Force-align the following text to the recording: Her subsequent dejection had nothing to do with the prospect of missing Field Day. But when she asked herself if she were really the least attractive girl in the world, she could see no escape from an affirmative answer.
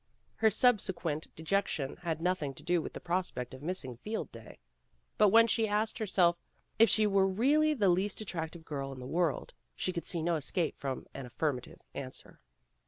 Her 0.33 0.49
subsequent 0.49 1.27
dejection 1.35 1.95
had 1.97 2.23
nothing 2.23 2.55
to 2.55 2.63
do 2.63 2.81
with 2.81 2.91
the 2.93 2.99
prospect 2.99 3.53
of 3.53 3.61
missing 3.61 3.97
Field 3.97 4.31
Day. 4.31 4.57
But 5.19 5.29
when 5.29 5.45
she 5.45 5.67
asked 5.67 5.99
herself 5.99 6.39
if 6.79 6.89
she 6.89 7.05
were 7.05 7.27
really 7.27 7.75
the 7.75 7.87
least 7.89 8.19
attractive 8.19 8.65
girl 8.65 8.91
in 8.93 8.99
the 8.99 9.05
world, 9.05 9.53
she 9.75 9.93
could 9.93 10.07
see 10.07 10.23
no 10.23 10.37
escape 10.37 10.75
from 10.79 11.05
an 11.13 11.27
affirmative 11.27 11.81
answer. 11.93 12.41